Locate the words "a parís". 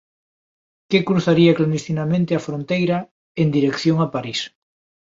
4.01-4.39